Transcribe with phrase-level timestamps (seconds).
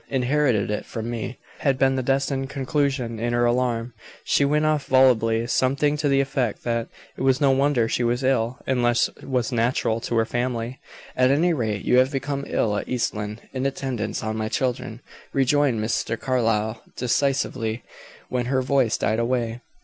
[0.09, 3.19] "Inherited it from me," had been the destined conclusion.
[3.19, 3.93] In her alarm,
[4.23, 8.23] she went off volubly, something to the effect that "it was no wonder she was
[8.23, 10.79] ill: illness was natural to her family."
[11.15, 15.01] "At any rate, you have become ill at East Lynne, in attendance on my children,"
[15.33, 16.19] rejoined Mr.
[16.19, 17.83] Carlyle, decisively,
[18.27, 19.61] when her voice died away.